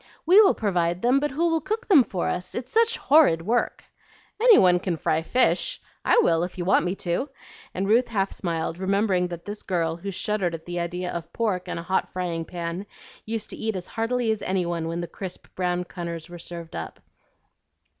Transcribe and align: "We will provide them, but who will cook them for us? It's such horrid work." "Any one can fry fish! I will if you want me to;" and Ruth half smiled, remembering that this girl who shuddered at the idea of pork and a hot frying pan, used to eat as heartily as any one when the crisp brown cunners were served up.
"We 0.25 0.41
will 0.41 0.55
provide 0.55 1.03
them, 1.03 1.19
but 1.19 1.29
who 1.29 1.47
will 1.51 1.61
cook 1.61 1.87
them 1.87 2.03
for 2.03 2.27
us? 2.27 2.55
It's 2.55 2.71
such 2.71 2.97
horrid 2.97 3.43
work." 3.43 3.83
"Any 4.41 4.57
one 4.57 4.79
can 4.79 4.97
fry 4.97 5.21
fish! 5.21 5.79
I 6.03 6.17
will 6.23 6.41
if 6.41 6.57
you 6.57 6.65
want 6.65 6.85
me 6.85 6.95
to;" 7.05 7.29
and 7.75 7.87
Ruth 7.87 8.07
half 8.07 8.31
smiled, 8.31 8.79
remembering 8.79 9.27
that 9.27 9.45
this 9.45 9.61
girl 9.61 9.97
who 9.97 10.09
shuddered 10.09 10.55
at 10.55 10.65
the 10.65 10.79
idea 10.79 11.11
of 11.11 11.31
pork 11.31 11.67
and 11.69 11.77
a 11.77 11.83
hot 11.83 12.09
frying 12.11 12.45
pan, 12.45 12.87
used 13.25 13.51
to 13.51 13.55
eat 13.55 13.75
as 13.75 13.85
heartily 13.85 14.31
as 14.31 14.41
any 14.41 14.65
one 14.65 14.87
when 14.87 15.01
the 15.01 15.07
crisp 15.07 15.45
brown 15.53 15.83
cunners 15.83 16.29
were 16.29 16.39
served 16.39 16.75
up. 16.75 16.99